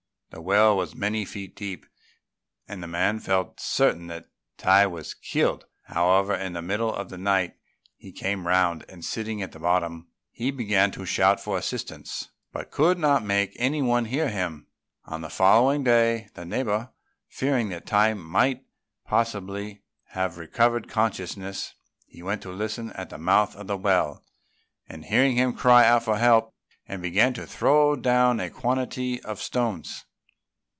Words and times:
The 0.33 0.39
well 0.41 0.77
was 0.77 0.95
many 0.95 1.25
feet 1.25 1.57
deep, 1.57 1.85
and 2.65 2.81
the 2.81 2.87
man 2.87 3.19
felt 3.19 3.59
certain 3.59 4.07
that 4.07 4.29
Tai 4.57 4.87
was 4.87 5.13
killed; 5.13 5.65
however, 5.87 6.33
in 6.33 6.53
the 6.53 6.61
middle 6.61 6.93
of 6.95 7.09
the 7.09 7.17
night 7.17 7.57
he 7.97 8.13
came 8.13 8.47
round, 8.47 8.85
and 8.87 9.03
sitting 9.03 9.43
up 9.43 9.47
at 9.47 9.51
the 9.51 9.59
bottom, 9.59 10.07
he 10.31 10.49
began 10.49 10.89
to 10.91 11.05
shout 11.05 11.41
for 11.41 11.57
assistance, 11.57 12.29
but 12.53 12.71
could 12.71 12.97
not 12.97 13.25
make 13.25 13.51
any 13.57 13.81
one 13.81 14.05
hear 14.05 14.29
him. 14.29 14.67
On 15.03 15.19
the 15.19 15.29
following 15.29 15.83
day, 15.83 16.29
the 16.33 16.45
neighbour, 16.45 16.91
fearing 17.27 17.67
that 17.67 17.85
Tai 17.85 18.13
might 18.13 18.63
possibly 19.05 19.83
have 20.11 20.37
recovered 20.37 20.87
consciousness, 20.87 21.73
went 22.15 22.41
to 22.43 22.53
listen 22.53 22.93
at 22.93 23.09
the 23.09 23.17
mouth 23.17 23.53
of 23.57 23.67
the 23.67 23.75
well; 23.77 24.23
and 24.87 25.03
hearing 25.03 25.35
him 25.35 25.51
cry 25.51 25.85
out 25.85 26.03
for 26.05 26.17
help, 26.19 26.55
began 26.87 27.33
to 27.33 27.45
throw 27.45 27.97
down 27.97 28.39
a 28.39 28.49
quantity 28.49 29.21
of 29.23 29.41
stones. 29.41 30.05